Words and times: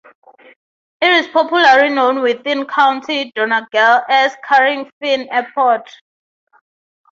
It 0.99 1.11
is 1.11 1.27
popularly 1.27 1.93
known 1.93 2.23
within 2.23 2.65
County 2.65 3.31
Donegal 3.35 4.01
as 4.09 4.35
Carrickfinn 4.49 5.27
Airport. 5.29 5.91